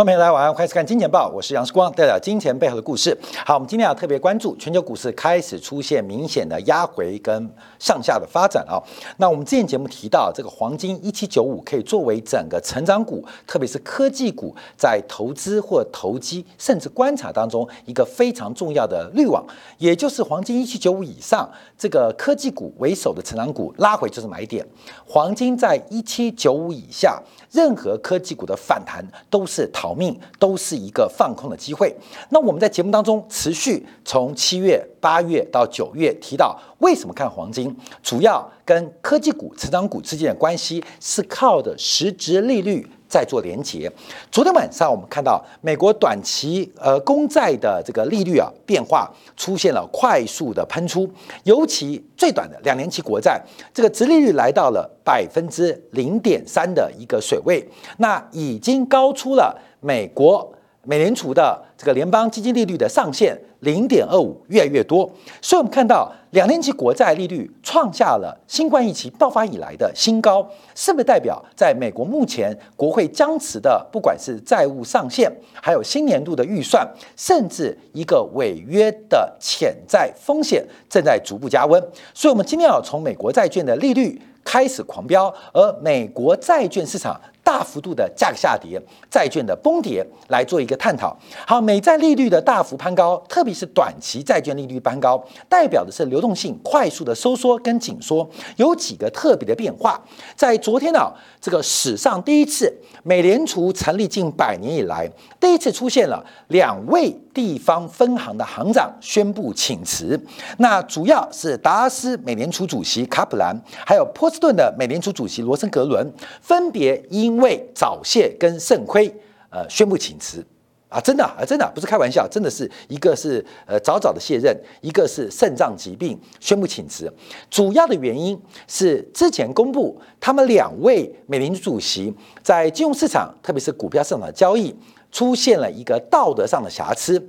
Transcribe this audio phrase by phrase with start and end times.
[0.00, 3.14] 观众朋友，大家晚上欢迎收看《金钱报》，我是杨世光，带来金钱背后的故事。
[3.44, 8.80] 好，我们今天要特别关注全球股市开始出现明显的压回跟上下的发展啊。
[9.18, 19.44] 那我们之前节目提到，这个黄金一七九五可以作为整个成长股，特别是科技股在投资或投机甚至观察当中一个非常重要的滤网，
[19.76, 21.46] 也就是黄金一七九五以上，
[21.76, 24.66] 这个科技股为首的成长股拉回就是买点。
[25.06, 31.94] 黄金在一七九五以下，任何科技股的反弹都是逃命，都是一个放空的机会。
[32.30, 42.86] 那我们在节目当中持续从七月、八月到九月提到，为什么看黄金，主要跟科技股、成长股之间的关系是靠的实质利率。
[43.10, 43.90] 在做连结。
[44.30, 51.06] 昨天晚上我们看到美国短期呃公债的这个利率啊变化出现了快速的喷出，
[51.42, 53.42] 尤其最短的两年期国债
[53.74, 60.50] 这个殖利率来到了百分之零点三的一个水位，那已经高出了美国。
[60.82, 65.04] 美联储的这个联邦基金利率的上限零点二五越来越多，
[65.42, 81.82] 所以我们看到两年期国债利率创下了新冠疫情爆发以来的新高，是不是代表在美国目前国会僵持的，不管是债务上限，还有新年度的预算，甚至一个违约的潜在风险正在逐步加温？
[82.14, 87.20] 所以，我们今天要从美国债券的利率开始狂飙，而美国债券市场。
[87.42, 91.16] 大幅度的价格下跌，债券的崩跌来做一个探讨。
[91.46, 98.28] 好，美债利率的大幅攀高，特别是短期债券利率攀高，代表的是流动性快速的收缩跟紧缩。
[98.56, 100.00] 有几个特别的变化，
[100.36, 102.72] 在昨天呢，这个史上第一次，
[103.02, 105.10] 美联储成立近百年以来，
[105.40, 110.18] 第一次出现了两位地方分行的行长宣布请辞。
[110.58, 116.06] 那主要是达拉斯美联储主席卡普兰，还有波士顿的美联储主席罗森格伦，
[116.40, 119.08] 分别因因为早泄跟肾亏，
[119.50, 120.44] 呃，宣布请辞
[120.88, 127.10] 啊，真的啊，真的不是开玩笑，真的是一个是呃早早的卸任，一个是肾脏疾病宣布请辞。
[127.48, 128.36] 主要的原因
[128.66, 134.74] 是之前公布他们两位美联储主席在金融市场，特别是股票市场的交易
[135.12, 137.24] 出现了一个道德上的瑕疵。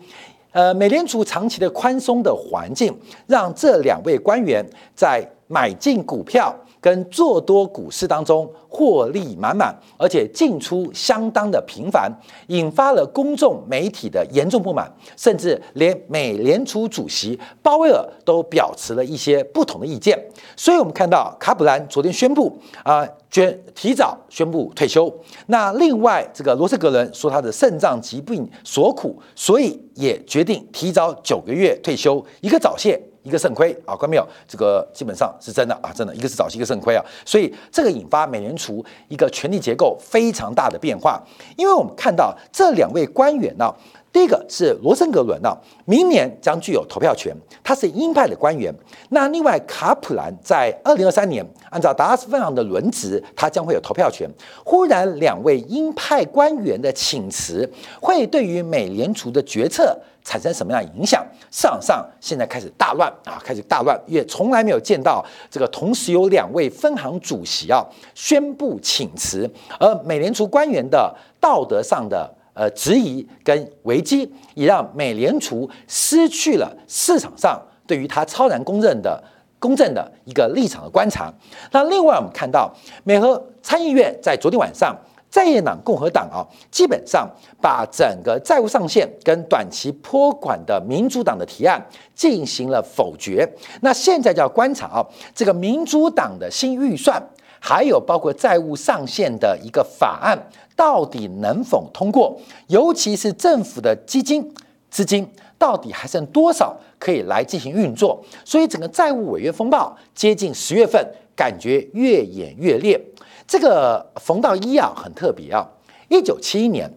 [0.52, 2.98] 呃，美联储长期的宽松的环境，
[3.28, 6.54] 让这两位官员在买进股票。
[6.82, 12.12] 跟做多股市当中获利满满，而且进出相当的频繁，
[12.48, 20.18] 引发了公众媒体的严重不满，甚至连美联储主席鲍威尔都表示了一些不同的意见。
[20.58, 25.14] 所以，我们看到卡普兰昨天宣布啊，决提早宣布退休。
[25.48, 33.00] 那另外，这个罗斯格伦说他的肾脏疾病所苦，所以也决定提早九个月退休，一个早泄。
[33.24, 34.28] 一个肾亏啊，关没有？
[34.48, 41.22] 这个基本上是真的啊，真的，一个是早期一个肾亏啊，所以这个引发美联储一个权力结构非常大的变化。
[41.58, 43.74] 因为我们看到这两位官员呢，
[44.12, 48.74] 第一个是罗森格伦呢，明年将具有投票权，他是鹰派的官员。
[49.10, 54.30] 那另外卡普兰在二零二三年按照达拉斯分行的轮值，他将会有投票权。
[54.66, 57.70] 忽然两位鹰派官员的请辞，
[58.02, 59.98] 会对于美联储的决策。
[60.24, 61.26] 产生什么样的影响？
[61.50, 67.84] 市场上现在开始大乱啊，开始大乱，也从来没有见到这个同时有两位分行主席啊
[68.14, 69.50] 宣布请辞，
[69.80, 79.24] 而美联储官员的道德上的呃质疑跟危机，也让美联储失去了市场上对于它超然公认的
[79.60, 81.32] 公正的一个立场的观察。
[81.72, 82.74] 那另外我们看到，
[83.04, 84.96] 美和参议院在昨天晚上。
[85.32, 87.26] 在野党共和党啊，基本上
[87.62, 91.82] 把整个债务上限跟短期拨款的民主党的提案
[92.14, 93.50] 进行了否决。
[93.80, 97.18] 那现在就要观察啊，这个民主党的新预算，
[97.64, 102.36] 还有包括债务上限的一个法案，到底能否通过？
[102.68, 104.52] 尤其是政府的基金
[104.90, 105.26] 资金
[105.60, 108.20] 到底还剩多少可以来进行运作？
[108.44, 111.06] 所以整个债务违约风暴接近十月份，
[111.36, 113.00] 感觉越演越烈。
[113.48, 115.64] 这个冯道一啊很特别啊，
[116.10, 116.92] 一九七一年，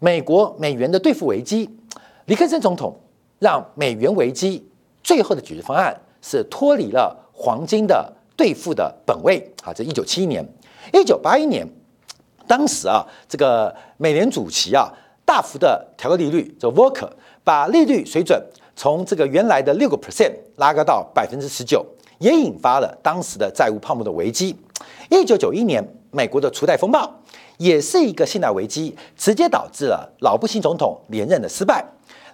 [0.00, 1.70] 美国美元的兑付危机，
[2.26, 2.98] 尼克森总统
[3.38, 4.68] 让美元危机
[5.04, 9.70] 最后的解决方案是脱离了黄金的兑付的本位啊。
[9.70, 10.42] 这一九七一年，
[10.94, 11.68] 一九八一年，
[12.46, 14.90] 当时啊，这个美联主席啊
[15.26, 17.10] 大幅的调高利率，这 Volcker
[17.44, 18.42] 把利率水准
[18.74, 21.84] 从这个原来的六个 percent 拉高到百分之十九，
[22.18, 24.56] 也引发了当时的债务泡沫的危机。
[25.10, 27.22] 一九九一年，美国的储贷风暴
[27.58, 31.84] 也是一个信贷危机，直接导致了老布希总统连任的失败。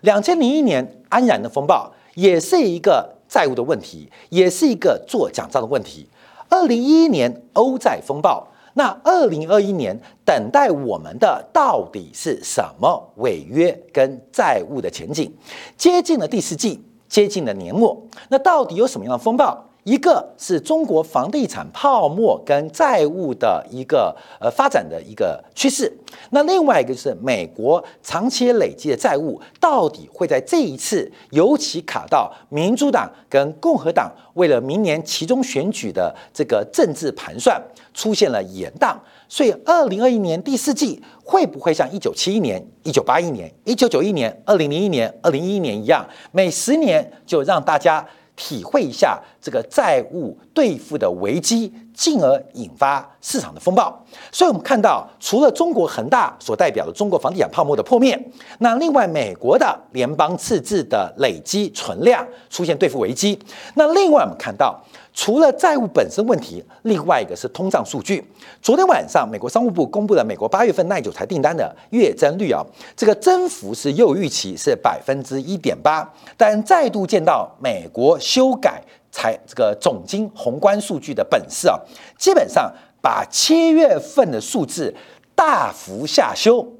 [0.02, 6.08] 两千零一年安然的风暴也是一个债务的问题，也是一个做奖章的问题。
[6.48, 15.32] 二零一一年欧债风暴，那二零二一年等待我们的到底是什么违约跟债务的前景？
[15.76, 19.64] 接近了第四季，接近了年末，那到底有什么样的风暴？
[19.86, 25.96] 一个是中国房地产泡沫跟债务的一个呃发展的一个趋势，
[26.30, 37.62] 那另外一个就是美国长期累积的债务到底会在这一次尤其卡到民主党跟共和党为了明年其中选举的这个政治盘算
[37.94, 38.96] 出现了延宕，
[39.28, 48.04] 所以二零二一年第四季会不会像一九七一年、一九八一年、一九九一年、二零零一年、二零一一年一样，每十年就让大家。
[48.38, 53.96] 体会一下这个债务兑付的危机，进而引发市场的风暴。
[54.32, 58.20] 所以，我们看到，除了中国恒大所代表的中国房地产泡沫的破灭，
[58.58, 63.38] 那另外美国的联邦赤字的累积存量出现兑付危机。
[63.74, 64.82] 那另外，我们看到。
[65.18, 68.22] 除了债务本身问题，另外一个是通胀数据。
[68.60, 72.62] 昨天晚上，美国商务部公布了美国八月份耐久材订单的月增率啊，
[72.94, 76.06] 这个增幅是又预期是百分之一点八，
[76.36, 78.82] 但再度见到美国修改
[79.16, 81.80] 财这个总经宏观数据的本事啊，
[82.18, 82.70] 基本上
[83.00, 84.94] 把七月份的数字
[85.34, 86.74] 大幅下修，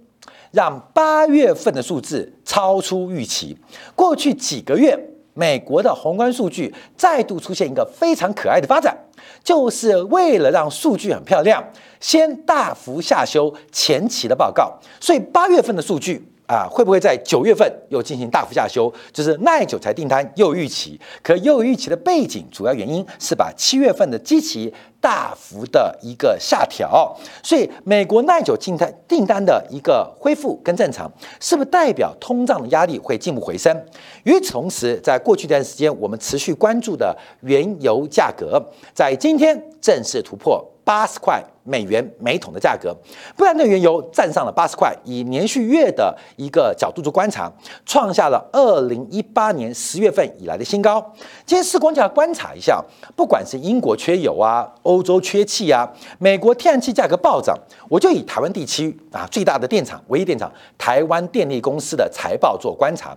[0.53, 3.57] 让八月份的数字超出预期。
[3.95, 5.13] 过去几个月。
[5.39, 8.97] 美国的宏观数据再度出现一个非常可爱的发展，
[9.45, 11.63] 就是为了让数据很漂亮，
[12.01, 16.27] 先大幅下修前期的报告，所以八月份的数据。
[16.47, 18.93] 啊，会不会在九月份又进行大幅下修？
[19.13, 31.11] 就是耐久材订单又预期，可又预期的背景主要原因是把七月份的基期大幅的一个下调，所以美国耐久订单订单的一个恢复跟正常，
[31.41, 33.77] 是不是代表通胀的压力会进一步回升？
[34.23, 38.63] 与此同时，在过去一段时间，我们持续关注的原油价格，
[38.95, 40.65] 在今天正式突破。
[40.87, 42.97] 八十块美元每桶的价格，
[43.37, 47.53] 布兰特原油站上了八十块，以连续月的一个角度做观察，
[47.85, 51.05] 创下了二零一八年十月份以来的新高。
[51.45, 52.81] 今天视光价观察一下，
[53.17, 55.85] 不管是英国缺油啊，欧洲缺气啊，
[56.21, 57.59] 美国天然气价格暴涨，
[57.89, 60.49] 我就以台湾地区啊最大的电厂，唯一电厂
[60.79, 63.13] 台湾电力公司的财报做观察。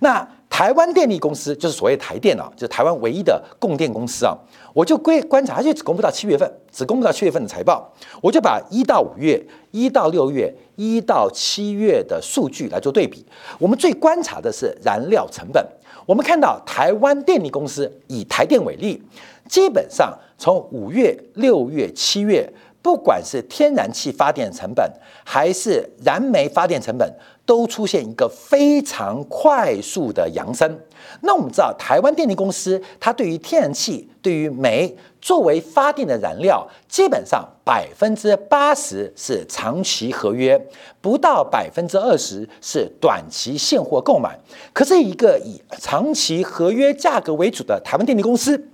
[0.00, 4.38] 那台湾电力公司就是所谓台电啊，就是台湾唯一的供电公司啊。
[4.72, 7.92] 我就归观察，它就只公布到七月份，只公布到七月份的财报。
[8.22, 13.26] 我就把一到五月、一到六月、一到七月的数据来做对比。
[13.58, 15.60] 我们最观察的是燃料成本。
[16.06, 19.02] 我们看到台湾电力公司以台电为例，
[19.48, 22.48] 基本上从五月、六月、七月，
[22.84, 24.84] 不管是天然气发电成本
[25.24, 27.10] 还是燃煤发电成本。
[27.46, 30.80] 都出现一个非常快速的扬升。
[31.20, 40.58] 那我们知道，台湾电力公司它对于天然气、对于煤作为发电的燃料，基本上百分之八十是长期合约，
[41.02, 44.38] 不到百分之二十是短期现货购买。
[44.72, 48.70] 可是，一个以长期合约价格为主的台湾电力公司，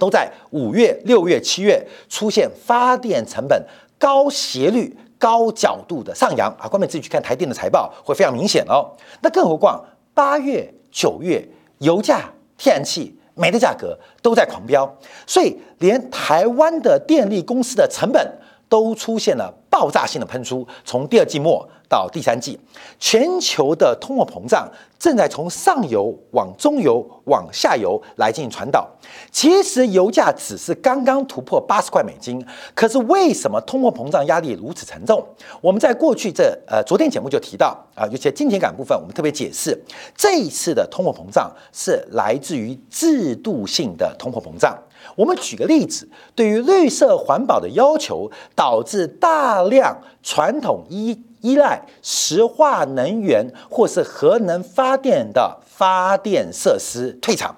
[0.00, 3.64] 都在五月、六月、七月出现发电成本
[3.96, 4.96] 高斜率。
[5.20, 8.90] 高角度的上扬啊，光你自己去看台电的财报会非常明显哦。
[9.20, 9.78] 那更何况
[10.14, 11.46] 八月、九月
[11.80, 14.90] 油价、天然气、煤的价格都在狂飙，
[15.26, 18.32] 所以连台湾的电力公司的成本
[18.70, 20.66] 都出现了爆炸性的喷出。
[20.86, 21.68] 从第二季末。
[21.90, 22.56] 到第三季，
[23.00, 28.88] 全球的通货膨胀正在从上游往中游往下游来进行传导。
[29.32, 32.40] 其实油价只是刚刚突破八十块美金，
[32.76, 35.20] 可是为什么通货膨胀压力如此沉重？
[35.60, 39.76] 我们在过去这呃昨天节目就提到啊，尤其金钱感部分，我们特别解释
[40.16, 44.78] 这一次的通货膨胀是来自于制度性的通货膨胀。
[45.16, 57.56] 我们举个例子，对于绿色环保的要求，导致大量传统依依赖石化能源或是核能发电的发电设施退场，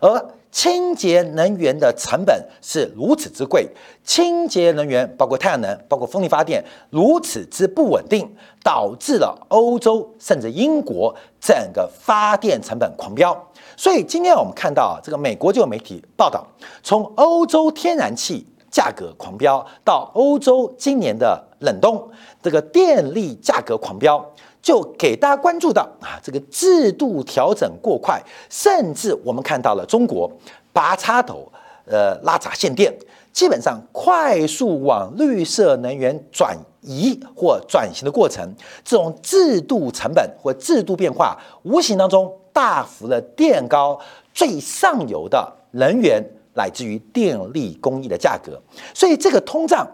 [0.00, 3.68] 而清洁能源的成本是如此之贵，
[4.04, 8.32] 清洁能源包括太阳能、包括风力发电如此之不稳定，
[8.62, 13.36] 导致了欧洲甚至英国整个发电成本狂飙。
[13.76, 16.46] 所以今天我们看到这个美国就有媒体报道，
[16.84, 18.46] 从欧洲天然气。
[18.70, 22.10] 价格狂飙到欧洲今年的冷冬，
[22.42, 24.18] 这个电力价格狂飙，
[24.64, 28.18] 就给大家关注到啊，这个制度调整过快，
[28.48, 30.28] 甚至我们看到了中国
[30.72, 31.46] 拔插头，
[31.84, 32.90] 呃拉闸限电，
[33.30, 38.42] 基本上快速往绿色能源转移或转型的过程，
[38.82, 44.00] 这种制度成本或制度变化，无形当中大幅的垫高
[44.32, 46.24] 最上游的能源。
[46.54, 48.62] 来自于电力供应的价格，
[48.94, 49.84] 所以这个通胀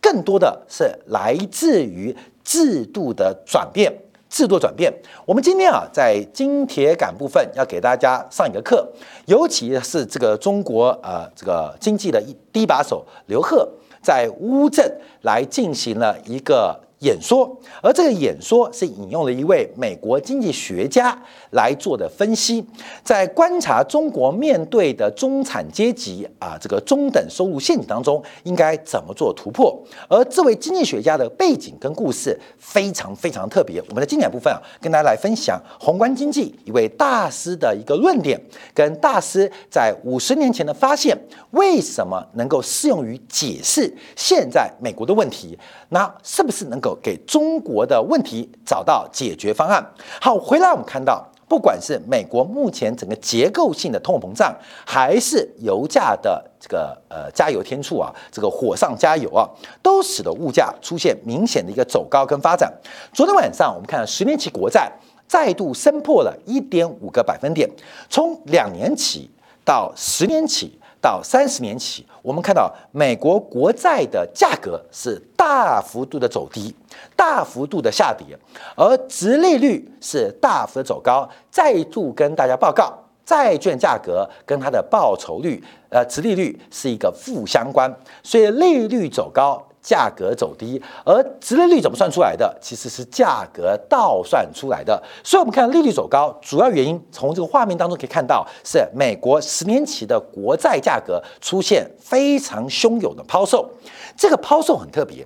[0.00, 3.94] 更多的是来自于制度的转变。
[4.28, 4.92] 制度转变，
[5.24, 8.86] 我们今天啊，在金铁杆部分要给大家上一个课，
[9.26, 13.68] 尤其是这个中国呃这个经济的一第一把手刘鹤
[14.02, 16.85] 在乌镇来进行了一个。
[17.00, 21.16] 演说，而这个演说是引用了一位美国经济学家
[21.50, 22.64] 来做的分析，
[23.04, 29.78] 在观察中国面对的中产阶级啊这个中等收入陷阱当中，应该怎么做突破。
[30.08, 33.78] 而这位经济学家的背景跟故事非常非常特别。
[33.90, 38.40] 我们的经典部分啊，跟大家来分享宏观经济一位大师的一个论点，
[38.72, 41.14] 跟大师在五十年前的发现，
[41.50, 45.58] 为什么能够适用于解释现在美国的问题？
[45.90, 46.85] 那是不是能够？
[47.02, 49.84] 给中国的问题找到解决方案。
[50.20, 59.48] 好，回来我们看到，不管是美国目前整个结构性的通货膨胀，还是油价的这个呃加油添醋啊，这个火上加油啊，
[59.82, 62.72] 都使得物价出现明显的一个走高跟发展。
[63.12, 64.92] 昨天晚上我们看到十年期国债
[65.26, 67.68] 再度升破了一点五个百分点，
[68.08, 69.30] 从两年起
[69.64, 70.78] 到十年起。
[71.06, 76.74] 到三十年起，我们看到美国国债的价格是大幅度的走低，
[77.14, 78.36] 大幅度的下跌，
[78.74, 81.28] 而殖利率是大幅的走高。
[81.48, 82.92] 再度跟大家报告，
[83.24, 87.88] 债券价格跟它的报酬率，呃，殖利率是一个负相关，
[88.24, 89.64] 所以利率走高。
[89.86, 92.58] 价格走低，而殖利率怎么算出来的？
[92.60, 95.00] 其实是价格倒算出来的。
[95.22, 103.70] 所以，我们看利率走高，主要原因从这个画面当中可以看到，是美国十年期的国债价格出现非常汹涌的抛售。
[104.16, 105.24] 这个抛售很特别，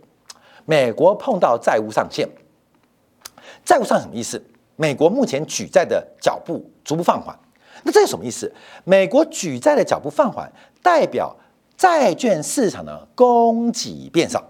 [0.67, 2.29] 美国碰到债务上限。
[3.65, 4.43] 债务上什么意思？
[4.77, 7.35] 美国目前举债的脚步逐步放缓。
[7.83, 8.53] 那这是什么意思？
[8.85, 10.53] 美国举债的脚步放缓，
[10.83, 11.35] 代表
[11.81, 14.45] 债券市场的供给变少。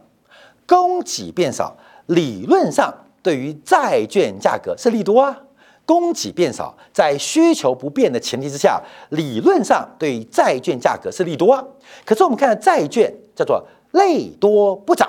[0.66, 5.38] 供给变少，理论上对于债券价格是利多啊。
[5.86, 11.64] 供给变少，在需求不变的前提之下，理论上对于债券价格是利多啊。
[12.04, 15.08] 可是我们看到债券叫做利多不涨，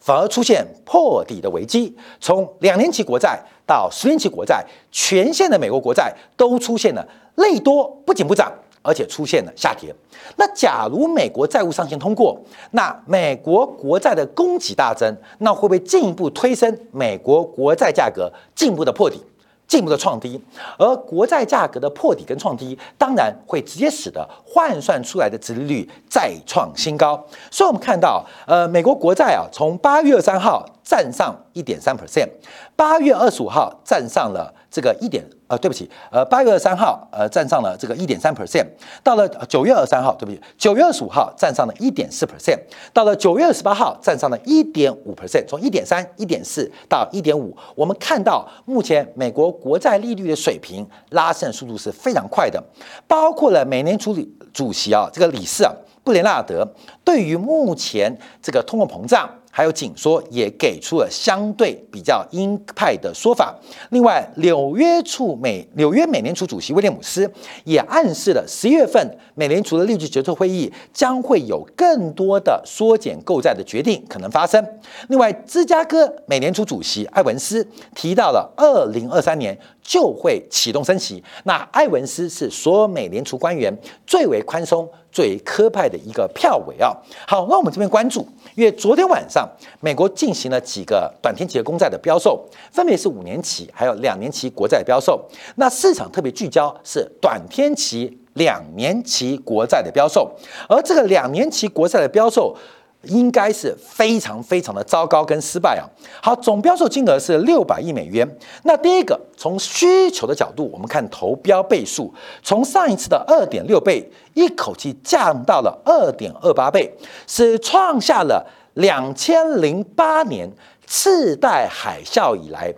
[0.00, 1.96] 反而出现破底的危机。
[2.18, 8.52] 从两年期国债到十年期国债，全线的美国国债都出现了利多不仅不涨。
[8.82, 9.94] 而且出现了下跌。
[10.36, 12.40] 那假如美国债务上限通过，
[12.72, 19.22] 那美国国债的供给大增，那会不会进一步推升美国国债价格进一步的破底？
[19.66, 20.42] 进一步的创低，
[20.76, 27.14] 而国债价格的破底跟创低，当然会直接使得换算出来的殖利率再创新高。
[27.52, 32.28] 所以，我们看到，呃，美国国债啊，从八月二三号站上一点三 percent，
[32.74, 35.24] 八月二十五号站上了这个一点。
[35.46, 38.64] 呃，对不起，呃，八月二十三号，呃，占上了这个一点三 percent，
[39.02, 42.56] 到了九月二十三号，对不起，九月二十五号占上了一点四 percent，
[42.92, 52.62] 到了九月二十八号占上了一点五 percent，从一点三、一点四到一点五，我们看到目前美国国债利率的水平拉升速度是非常快的，
[53.08, 55.72] 包括了美联储理主席啊，这个理事啊，
[56.04, 56.64] 布雷纳德
[57.04, 59.28] 对于目前这个通货膨胀。
[59.50, 63.54] 还有紧缩也给出了相对比较鹰派的说法。
[63.90, 67.30] 另外，纽约处美纽约美联储主席威廉姆斯
[67.64, 74.64] 也暗示了十一月份美联储的利率决策会议将会有更多的缩减购债的决定可能发生。
[75.08, 79.58] 另外，芝加哥美联储主席艾文斯提到了二零二三年
[79.90, 81.20] 就会启动升息。
[81.42, 84.88] 那艾文斯是所有美联储官员最为宽松。
[85.12, 89.44] 最科派的一个票委啊，好，那我们这边关注，因为昨天晚上
[89.80, 95.20] 美国进行了几个短天期的公债的标售，分别是五年期还有两年期国债的标售。
[95.56, 100.30] 那市场特别聚焦是短天期两年期国债的标售，
[100.68, 102.56] 而这个两年期国债的标售。
[103.02, 105.88] 应该是非常非常的糟糕跟失败啊！
[106.22, 108.28] 好，总标售金额是六百亿美元。
[108.64, 116.92] 那第一个，从需求的角度，我们看投标倍数，从上一次的二点六倍，一口气降到了二点二八倍，
[117.26, 120.50] 是创下了两千零八年
[120.86, 122.70] 次贷海啸以来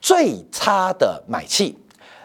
[0.00, 1.78] 最差的买气。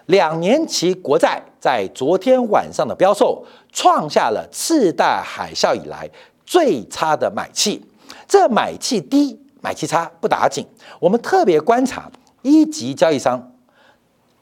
[0.07, 6.09] 两年期国债在昨天晚上的标售，创下了次贷海啸以来。
[6.45, 7.83] 最差的买气，
[8.27, 10.65] 这买气低，买气差不打紧。
[10.99, 12.09] 我们特别观察
[12.41, 13.51] 一级交易商，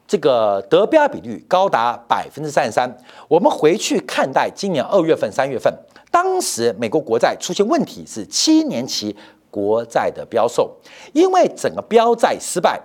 [0.06, 2.98] 这个得标比率高达百分之三十三。
[3.28, 5.72] 我们回去看待今年二月份、三月份，
[6.10, 9.16] 当时美国国债出现问题是七年期
[9.50, 10.76] 国债的标售，
[11.12, 12.80] 因为整个标债失败，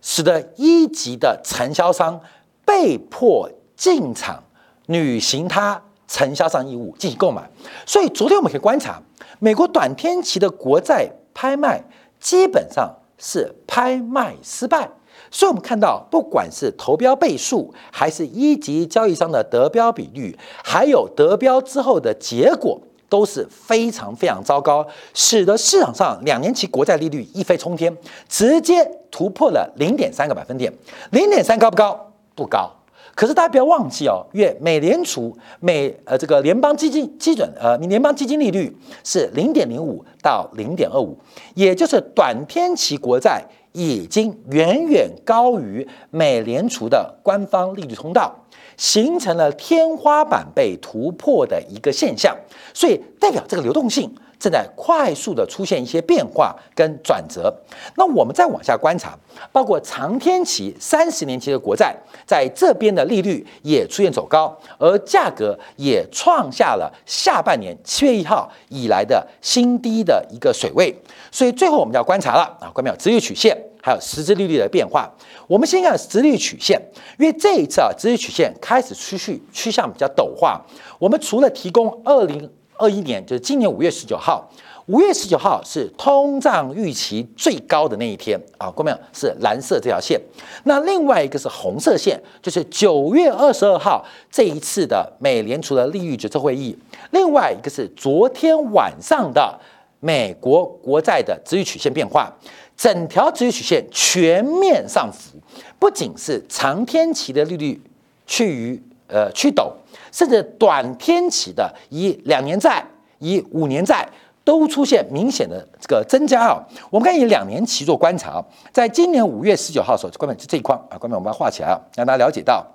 [0.00, 2.20] 使得一级的承销商
[2.64, 4.44] 被迫进场
[4.86, 5.82] 履行它。
[6.12, 7.42] 承销商义务进行购买，
[7.86, 9.00] 所以昨天我们可以观察，
[9.38, 11.82] 美国短天期的国债拍卖
[12.20, 14.90] 基本上是拍卖失败。
[15.30, 22.78] 所以，我们看到，不管是投标倍数，还是一级交易商的得标比率，还有得标之后的结果，
[23.08, 27.96] 都是非常非常糟糕，使得市场上两年期国债利率一飞冲天，
[28.28, 30.70] 直接突破了零点三个百分点。
[31.10, 32.12] 零点三高不高？
[32.34, 32.70] 不高。
[33.14, 41.16] 可是大家不要忘记哦，月美联储美呃这个联邦基金基准呃你联邦基金利率是零点零五到零点二五，
[41.54, 43.44] 也就是短天期国债。
[43.74, 48.30] 已经远远高于美联储的官方利率通道，
[48.76, 52.36] 形成了天花板被突破的一个现象，
[52.74, 54.14] 所以代表这个流动性。
[54.42, 57.54] 正在快速的出现一些变化跟转折，
[57.96, 59.16] 那我们再往下观察，
[59.52, 61.94] 包括长天期、三十年期的国债，
[62.26, 70.92] 在这边的利率也出现走高，而价格也创下了下半年七月一号以来的新低的一个水位。
[71.30, 72.96] 所以最后我们要观察了啊，关没有？
[72.96, 75.08] 直率曲线还有实质利率的变化。
[75.46, 76.82] 我们先看直率曲线，
[77.16, 80.60] 因为这一次啊，直率曲线开始趋势趋向比较陡化。
[80.98, 82.50] 我们除了提供二零。
[82.76, 84.50] 二一年就是今年五月十九号，
[84.86, 90.20] 五月十九号是通胀预期最高的那一天啊，各位朋友是蓝色这条线。
[90.64, 96.76] 那另外一个是红色线，就是九月二十二号这一次的美联储的利率决策会议。
[97.10, 99.58] 另外一个是昨天晚上的
[100.00, 102.32] 美国国债的直率曲线变化，
[102.76, 105.38] 整条直率曲线全面上浮，
[105.78, 107.80] 不仅是长天期的利率
[108.26, 109.70] 趋于呃趋陡。
[110.10, 112.84] 甚至短天期的以两年债、
[113.18, 114.06] 以五年债
[114.44, 116.62] 都出现明显的这个增加啊。
[116.90, 122.66] 我们可以以两年期做观察啊，在今年五月十九号的时候，关门就这一框啊，关门我们要画起来啊，让大家了解到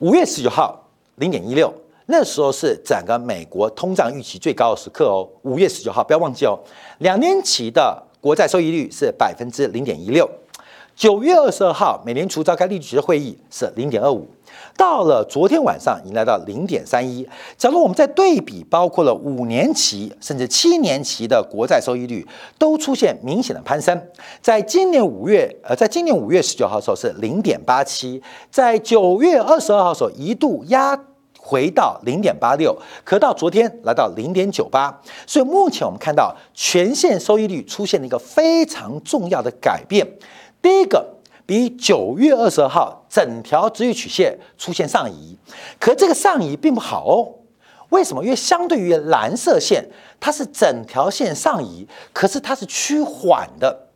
[0.00, 0.78] 五月十九号
[1.14, 1.72] 零点一六，
[2.04, 5.26] 那时候是整个美国通胀预期最高的时刻哦。
[5.42, 6.58] 五月十九号不要忘记哦，
[6.98, 10.28] 两年期的国债收益率是百分之零点一六。
[11.00, 14.28] 九月二十二号，美联储召开利率决策会议是零点二五。
[14.76, 17.26] 到了昨天晚上，已经来到零点三一。
[17.56, 23.98] 假如我们在对比，包括了五年期甚至七年期的国债收益率，都出现明显的攀升。
[24.42, 30.94] 在今年五月，呃，在今年五月十九号的时候是零点八七，在九月二十二号的时候一度压
[31.38, 35.00] 回到零点八六，可到昨天来到零点九八。
[35.26, 40.06] 所以目前我们看到全线收益率出现了一个非常重要的改变。
[40.60, 41.16] 第一个。
[41.46, 45.36] 比九月二十二号整条直域曲线出现上移，
[45.80, 47.26] 可这个上移并不好哦。
[47.88, 48.22] 为什么？
[48.22, 49.84] 因为相对于蓝色线，
[50.20, 53.88] 它是整条线上移，可是它是趋缓的。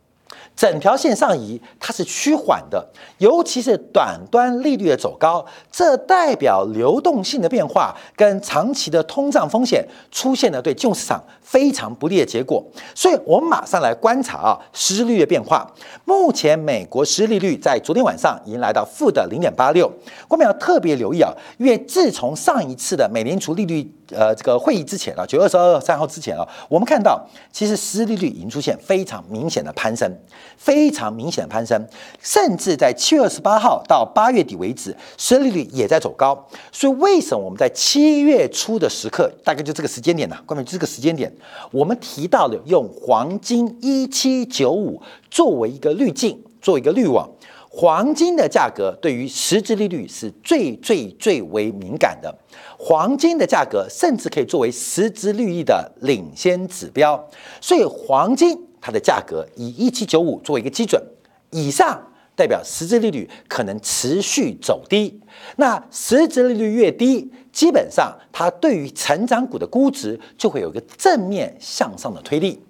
[0.55, 2.87] 整条线上移，它是趋缓的，
[3.17, 12.63] 尤其是短端利率的走高，这代表流动性的变化跟长期的通胀风险出现了对金融市场非常不利的结果。
[12.93, 15.69] 所以，我们马上来观察啊，实利率的变化。
[16.05, 19.91] 目前，美国实质利率在昨天晚上已经来到负的零点八六。
[20.29, 30.09] 我们要特别留意啊，因为自从上一次的美联储利率呃这个会议之前啊，九月二十二三号之前啊，我们看到其实实质利率已经出现非常明显的攀升。
[30.57, 31.87] 非常明显的攀升，
[32.21, 36.47] 甚至在七月二十八号到八月底为止，实利率也在走高。
[36.71, 40.37] 所以，为什么我们在七月初的时刻，大概就这个时间点呢？
[40.45, 41.31] 关于这个时间点，
[41.71, 47.29] 我们提到了用黄金一七九五作为一个滤镜，做一个滤网。
[47.69, 52.33] 黄金的价格对于实质利率是最最最为敏感的，
[52.77, 57.21] 黄金的价格甚至可以作为实质利率的领先指标。
[57.59, 58.57] 所以，黄金。
[58.85, 61.01] 它的价格以一七九五作为一个基准，
[61.49, 61.99] 以上
[62.35, 65.19] 代表实质利率可能持续走低。
[65.55, 72.61] 那实质利率越低，基本上它对于成长股的估值就会有一个正面向上的推力。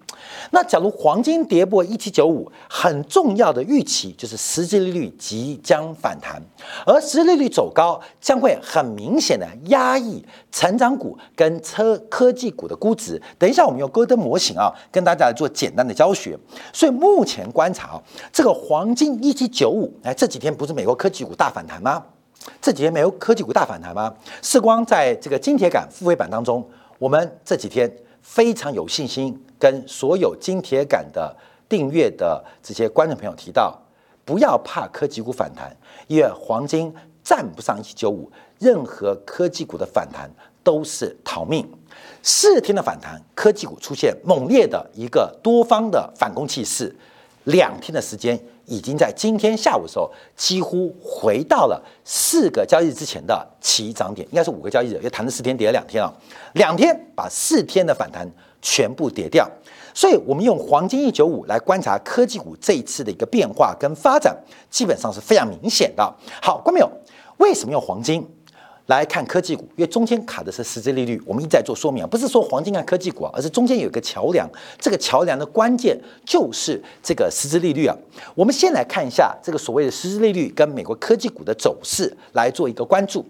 [0.51, 6.41] 那假如黄金跌破一七九五，很重要的预期就是实际利率即将反弹，
[6.85, 13.21] 而实际利率走高将会很明显的压抑成长股跟车科技股的估值。
[13.37, 16.37] 等一下我们用戈登模型啊，跟大家来做简单的教学。
[16.71, 22.03] 所以目前观察啊，这个黄金一七九五，哎，这几天不是美国科技股大反弹吗？
[22.61, 24.13] 这几天美国科技股大反弹吗？
[24.41, 26.63] 世光在这个金铁杆付费版当中，
[26.99, 27.91] 我们这几天
[28.25, 29.39] 非常有信心。
[29.57, 31.33] 跟所有金铁杆的
[31.69, 33.79] 订阅的这些观众朋友提到，
[34.25, 35.75] 不要怕科技股反弹，
[36.07, 40.29] 因为黄金站不上一七九五，任何科技股的反弹
[40.61, 41.65] 都是逃命。
[42.21, 46.93] 四天的反弹，科技股出现猛烈的一个多方的反攻气势，
[47.45, 56.13] 两天的时间已经在今天下午的时候几乎回到了四个交易日之前的起涨点，应该是五个交易日，因为谈了四天，跌了两天啊，
[56.53, 58.29] 两天把四天的反弹。
[58.67, 59.47] 全部跌掉，
[59.93, 64.35] 所以，我们用黄金一九五来观察科技股这一次的一个变化跟发展，
[64.71, 66.03] 基本上是非常明显的。
[66.41, 66.91] 好，观众朋友，
[67.37, 68.27] 为什么用黄金？
[68.87, 74.47] 来看科技股，因为中间卡的是实质利率，我们一再做说明啊，不是说黄金看科技股啊，而是中间有一个桥梁，
[74.79, 77.97] 这个桥梁的关键就是这个实质利率啊。
[78.35, 83.25] 我们先来看一下这个所谓的实质利率跟美国科技股的走势来做一个关注。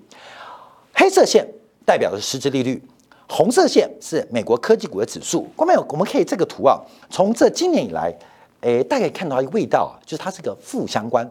[0.93, 1.47] 黑色线
[1.85, 2.81] 代表的是实质利率，
[3.29, 5.43] 红色线是美国科技股的指数。
[5.55, 6.77] 观众朋友，我们可以这个图啊，
[7.09, 8.13] 从这今年以来，
[8.59, 11.25] 诶，大概看到一个味道啊，就是它是个负相关，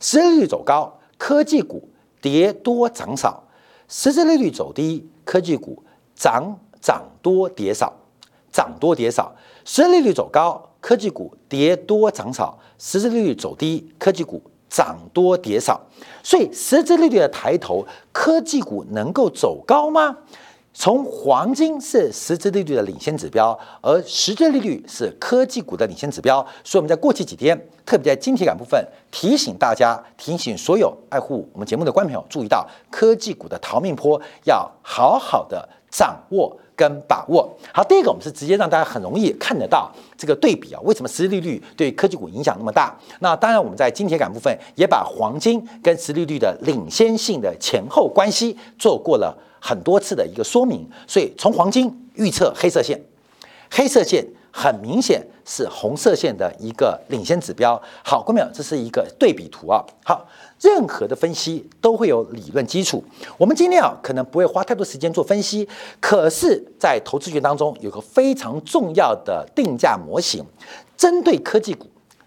[0.00, 1.88] 实质利率走高，科技股
[2.20, 3.40] 跌多涨少。
[3.92, 5.82] 实质利率走低，科技股
[6.14, 7.92] 涨涨多跌少，
[8.52, 9.32] 涨多跌少；
[9.64, 15.80] 实质利率走高，科技股跌多涨少；实质利率走低，科技股涨多跌少。
[16.22, 20.18] 所以，实质利率的抬头，科技股能够走高吗？
[20.80, 37.46] 从黄金是实质利率的领先指标，而实质利率是科技股的领先指标，所以我们在过去几天，特别在晶体感部分提醒大家，提醒所有爱护我们节目的观众朋友，注意到科技股的逃命坡要好好的掌握跟把握。
[37.74, 42.96] 好，第一个我们是直接让大家很容易看得到这个对比啊，为什么实质利率对科技股影响那么大？
[43.18, 49.36] 那当然我们在晶体感部分也把黄金跟实利率的领先性的前后关系做过了。
[49.60, 53.00] 很多次的一个说明，所以从黄金预测黑色线，
[53.70, 57.80] 黑色线很明显是红色线的一个领先指标。
[58.02, 59.84] 好，各位朋友，这是一个对比图啊。
[60.04, 60.26] 好，
[60.60, 63.04] 任何的分析都会有理论基础，
[63.38, 65.68] 我们今天啊可能不会花太多时间做分析，
[66.00, 70.44] 可是，在投资学当中有个非常重要的定价模型，
[70.96, 71.86] 针对科技股，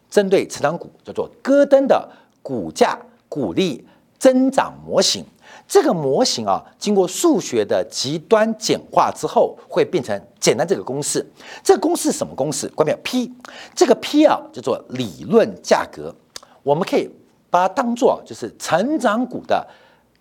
[0.09, 2.09] 针对成长股，叫做戈登的
[2.41, 3.85] 股价股利
[4.17, 5.25] 增长模型。
[5.67, 11.25] 这个模型啊，经过数学的极端简化之后，会变成简单这个公式。
[11.63, 12.67] 这个公式什么公式？
[12.69, 13.31] 关键 P，
[13.73, 16.13] 这个 P 啊叫做理论价格。
[16.61, 17.09] 我们可以
[17.49, 19.67] 把它当做就是成长股的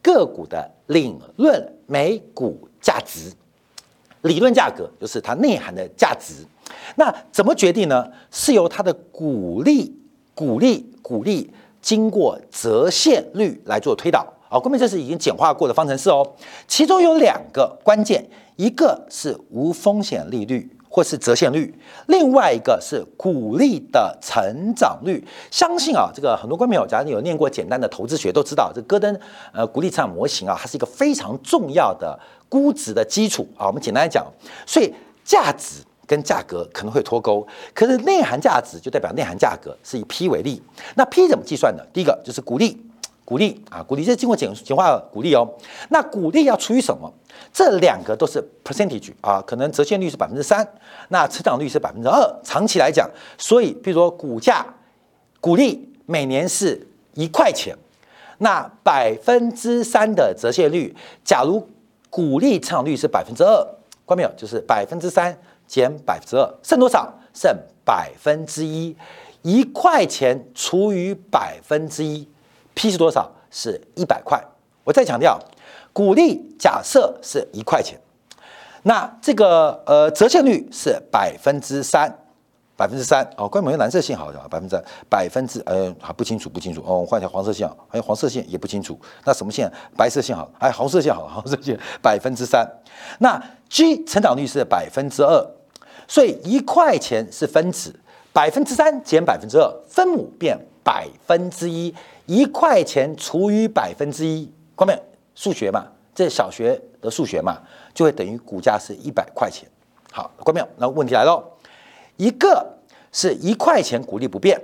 [0.00, 3.33] 个股的理论每股价值。
[4.22, 6.35] 理论价格就是它内涵的价值。
[6.96, 8.11] 那怎么决定呢？
[8.31, 9.94] 是由它的股利、
[10.35, 14.33] 股利、股利经过折现率来做推导。
[14.52, 16.30] 好，后面这是已经简化过的方程式哦，
[16.68, 18.22] 其中有两个关键，
[18.56, 21.74] 一个是无风险利率或是折现率，
[22.08, 25.26] 另外一个是股利的成长率。
[25.50, 29.18] 相信啊，这个很多观众朋友，假如你有念过简单的投资学，都知道这戈登
[29.54, 33.66] 呃股利成长模型啊，它是一个非常重要的估值的基础啊。
[33.68, 34.26] 我们简单来讲，
[34.66, 34.92] 所以
[35.24, 40.62] 价值跟价格可能会脱钩，可是内涵价值就代表内涵价格是以 P 为例。
[40.94, 41.82] 那 P 怎么计算呢？
[41.90, 42.78] 第一个就是股利。
[43.33, 45.49] 股利啊，股利这是经过简简化股利哦。
[45.88, 47.11] 那股利要除以什么？
[47.51, 50.68] 这两个都是 percentage 啊，可能折现率是百分之三，
[51.09, 52.40] 那成长率是百分之二。
[52.45, 54.66] 长期来讲，所以比如说股价
[55.40, 57.75] 股利每年是一块钱，
[58.37, 61.66] 那百分之三的折现率，假如
[62.11, 63.66] 股利成长率是百分之二，
[64.05, 64.31] 关没有？
[64.37, 65.35] 就是百分之三
[65.66, 67.11] 减百分之二，剩多少？
[67.33, 68.95] 剩百分之一。
[69.40, 72.29] 一块钱除以百分之一。
[72.74, 73.30] P 是多少？
[73.50, 74.42] 是一百块。
[74.85, 75.38] 我再强调，
[75.92, 78.00] 股利假设是一块钱，
[78.82, 82.12] 那这个呃折现率是百分之三，
[82.76, 83.46] 百分之三哦。
[83.46, 86.98] 关门用蓝色线好像，百分之百分之呃还不清楚，不清楚哦。
[86.98, 88.98] 我换一条黄色线，还有黄色线也不清楚。
[89.24, 89.70] 那什么线？
[89.96, 92.66] 白色线好，哎，红色线好， 红色线百分之三。
[93.18, 95.46] 那 G 成长率是百分之二，
[96.08, 97.94] 所以一块钱是分子，
[98.32, 101.95] 百分之三减百分之二，分母变百分之一。
[102.27, 104.97] 一块钱除以百分之一，关没
[105.35, 105.87] 数学嘛？
[106.14, 107.59] 这小学的数学嘛，
[107.92, 109.68] 就会等于股价是一百块钱。
[110.12, 110.68] 好，关没有？
[110.77, 111.42] 那问题来了，
[112.16, 112.79] 一个
[113.11, 114.61] 是一块钱股利不变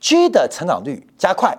[0.00, 1.56] ，G 的成长率加快，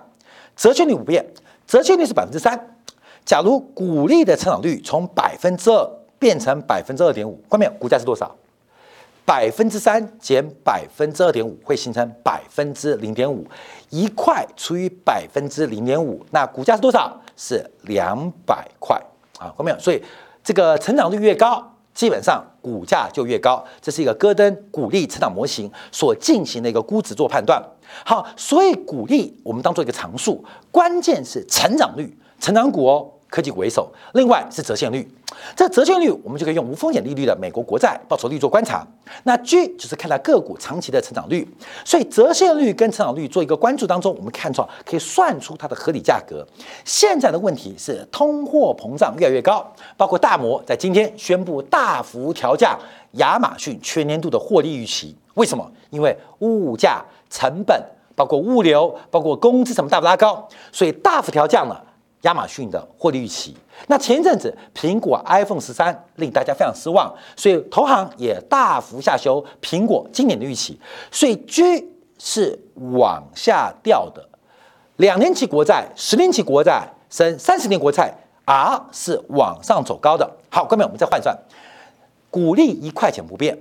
[0.56, 1.24] 折现率不变，
[1.66, 2.76] 折现率是百分之三。
[3.24, 5.86] 假如股利的成长率从百分之二
[6.18, 7.72] 变成百分之二点五，关没有？
[7.72, 8.34] 股价是多少？
[9.28, 13.46] 百分之三减百分之二点五会形成百分之零点五，
[13.90, 17.14] 一块除以百分之零点五，那股价是多少？
[17.36, 18.96] 是两百块
[19.38, 19.78] 啊，看没有？
[19.78, 20.02] 所以
[20.42, 21.62] 这个成长率越高，
[21.92, 23.62] 基本上股价就越高。
[23.82, 27.62] 这是一个戈登股利成长模型所进行的一个估值做判断。
[28.06, 35.06] 好，所以股利我们当做一个常数，关键是成长率，成长股哦，科技股为首，另外是折现率。
[35.54, 38.86] 这折现率我们就可以用无风险利率的美国国债报酬率做观察。
[39.24, 41.46] 那 G 就是看它个股长期的成长率，
[41.84, 46.46] 所以折现率跟成长率做一个关注当中，我们看出可以算出它的合理价格。
[46.84, 52.78] 现在的问题是通货膨胀越来越高，包括大摩在今天宣布大幅调降
[53.12, 55.14] 亚马逊全年度的获利预期。
[55.34, 55.70] 为什么？
[55.90, 57.80] 因为物价成本。
[58.16, 61.80] 包括物流，包括工资什么大幅拉高，所以大幅调降了
[62.22, 63.56] 亚马逊的获利预期。
[63.86, 70.80] 那前一阵子苹果 iPhone 十三令大家非常失望，所以投行也大幅下修苹果今年的预期。
[71.10, 72.58] 所以 G 是
[72.92, 74.28] 往下掉的，
[74.96, 78.12] 两年期国债、十年期国债升三十年国债
[78.44, 80.30] ，R 是往上走高的。
[80.50, 81.36] 好，各位我们再换算，
[82.30, 83.58] 股利一块钱不变。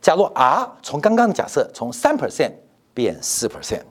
[0.00, 2.52] 假如 R 从刚刚的假设从三 percent。
[2.96, 3.82] 变四 percent，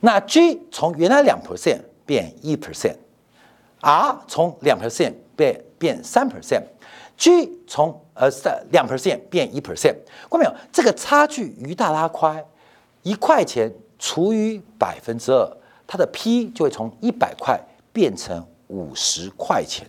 [0.00, 2.96] 那 G 从原来两 percent 变一 percent
[3.80, 9.94] r 从两 percent 变变三 percent，G 从呃三两 percent 变一 percent，
[10.30, 10.54] 看到没有？
[10.70, 12.44] 这个差距一大拉宽，
[13.02, 17.58] 一块钱除以百分之二，它的 P 就会从一百块
[17.92, 19.86] 变成五十块钱，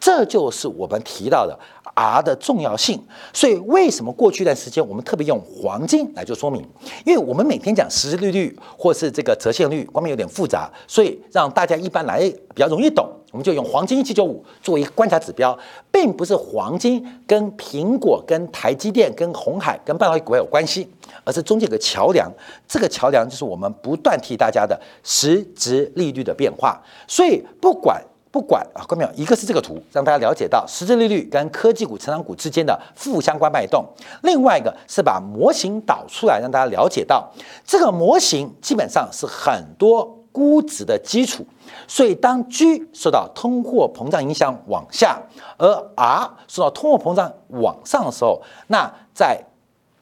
[0.00, 1.56] 这就是我们提到的。
[1.92, 6.64] R 的重要性，所以为什么过去一段时间我们特别用黄金来做说明？
[7.04, 12.20] 因为我们每天讲实时利率或是这个折现率，光面有点复杂，所以让大家一般来
[12.54, 15.58] 比较容易懂，我们就用黄金一七九五作为一个观察指标，
[15.90, 20.88] 并不是黄金跟苹果、跟台积电、跟红海、跟半导体股有关系，
[21.24, 22.30] 而是中间有个桥梁，
[22.68, 28.00] 这个桥梁就是我们不断提大家的实质利率的变化，所以不管。
[28.32, 33.82] 不管啊，各位朋友，一个是这个图，让大家了解到实质利率跟科技股、成长股之间的负相关脉动；
[34.22, 37.28] 另外一个是把模型导出来，让大家了解到
[37.64, 41.44] 这个模型基本上是很多估值的基础。
[41.88, 45.20] 所以，当 G 受到通货膨胀影响往下，
[45.58, 49.42] 而 R 受到通货膨胀往上的时候，那在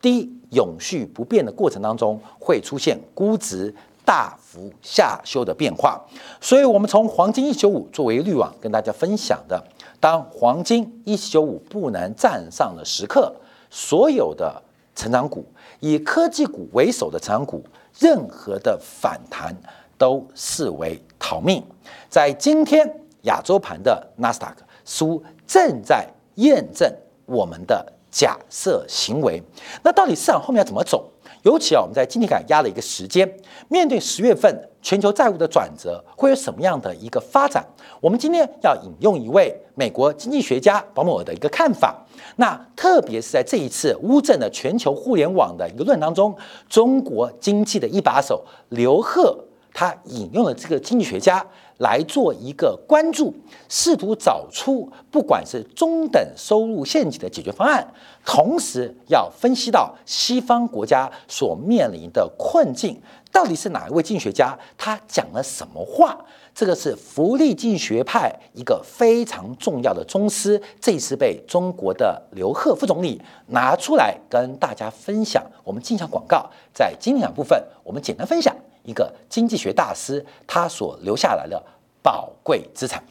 [0.02, 3.74] 低永续不变的过程当中，会出现估值。
[4.09, 6.01] 大幅下修的变化，
[6.40, 9.62] 所以我们从黄金一九五作为滤网跟大家分享的，
[10.01, 13.31] 当黄金一九五不能站上的时刻，
[13.68, 14.62] 所有的
[14.97, 15.44] 成长股
[15.81, 17.62] 以科技股为首的成长股，
[17.99, 19.55] 任何的反弹
[19.99, 21.62] 都视为逃命。
[22.09, 22.90] 在今天
[23.25, 26.90] 亚洲盘的纳斯达克，书正在验证
[27.27, 29.42] 我们的假设行为。
[29.83, 31.11] 那到底市场后面要怎么走？
[31.42, 33.31] 尤其啊，我们在今天感压了一个时间，
[33.68, 37.64] 面对十月份全球债务的转折，会有什么样的一个发展？
[38.01, 42.05] 我们今天要引用一位美国经济学家保姆尔的一个看法。
[42.37, 46.35] 那特别是在这一次乌镇的全球互联网的一个论当中，
[46.68, 49.38] 中国经济的一把手刘鹤，
[49.72, 51.44] 他引用了这个经济学家。
[51.78, 53.34] 来做一个关注，
[53.68, 57.86] 试图找出不管是中等收入陷阱的解决方案，
[58.24, 63.00] 同时要分析到西方国家所面临的困境，
[63.32, 66.18] 到底是哪一位经济学家他讲了什么话？
[66.54, 75.40] 这个是福利经济学派一个非常重要的宗师，这次被中国的刘鹤副总理拿出来跟大家分享。
[75.62, 78.52] 我们进行广告，在今天两部分，我们简单分享。
[78.88, 81.62] 一个经济学大师他所留下来的
[82.03, 83.05] 宝贵资产。